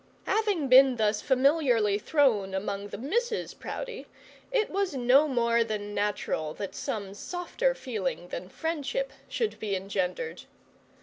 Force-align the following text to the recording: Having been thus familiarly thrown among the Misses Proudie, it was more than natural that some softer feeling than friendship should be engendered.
Having 0.25 0.67
been 0.67 0.95
thus 0.95 1.21
familiarly 1.21 1.99
thrown 1.99 2.55
among 2.55 2.87
the 2.87 2.97
Misses 2.97 3.53
Proudie, 3.53 4.07
it 4.51 4.71
was 4.71 4.95
more 4.97 5.63
than 5.63 5.93
natural 5.93 6.55
that 6.55 6.73
some 6.73 7.13
softer 7.13 7.75
feeling 7.75 8.29
than 8.29 8.49
friendship 8.49 9.13
should 9.29 9.59
be 9.59 9.75
engendered. 9.75 10.41